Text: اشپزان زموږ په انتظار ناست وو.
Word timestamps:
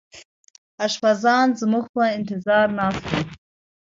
اشپزان 0.85 1.47
زموږ 1.61 1.85
په 1.93 2.03
انتظار 2.17 2.67
ناست 2.77 3.03
وو. 3.09 3.21